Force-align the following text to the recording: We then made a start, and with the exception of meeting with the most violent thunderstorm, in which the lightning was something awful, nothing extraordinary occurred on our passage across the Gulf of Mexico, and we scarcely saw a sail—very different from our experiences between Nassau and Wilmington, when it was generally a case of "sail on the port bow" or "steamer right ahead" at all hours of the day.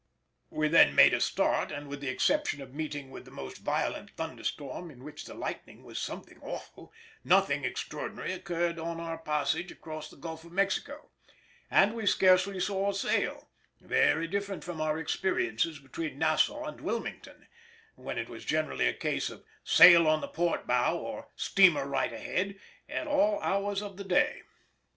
We 0.49 0.67
then 0.67 0.95
made 0.95 1.13
a 1.13 1.21
start, 1.21 1.71
and 1.71 1.87
with 1.87 2.01
the 2.01 2.09
exception 2.09 2.59
of 2.59 2.73
meeting 2.73 3.11
with 3.11 3.23
the 3.23 3.29
most 3.29 3.59
violent 3.59 4.09
thunderstorm, 4.09 4.89
in 4.89 5.03
which 5.03 5.25
the 5.25 5.35
lightning 5.35 5.83
was 5.83 5.99
something 5.99 6.39
awful, 6.41 6.91
nothing 7.23 7.63
extraordinary 7.63 8.33
occurred 8.33 8.79
on 8.79 8.99
our 8.99 9.19
passage 9.19 9.71
across 9.71 10.09
the 10.09 10.17
Gulf 10.17 10.43
of 10.43 10.53
Mexico, 10.53 11.11
and 11.69 11.93
we 11.93 12.07
scarcely 12.07 12.59
saw 12.59 12.89
a 12.89 12.95
sail—very 12.95 14.27
different 14.27 14.63
from 14.63 14.81
our 14.81 14.97
experiences 14.97 15.77
between 15.77 16.17
Nassau 16.17 16.63
and 16.63 16.81
Wilmington, 16.81 17.45
when 17.93 18.17
it 18.17 18.27
was 18.27 18.43
generally 18.43 18.87
a 18.87 18.93
case 18.95 19.29
of 19.29 19.43
"sail 19.63 20.07
on 20.07 20.19
the 20.19 20.27
port 20.27 20.65
bow" 20.65 20.97
or 20.97 21.27
"steamer 21.35 21.85
right 21.85 22.11
ahead" 22.11 22.55
at 22.89 23.05
all 23.05 23.39
hours 23.41 23.83
of 23.83 23.97
the 23.97 24.03
day. 24.03 24.41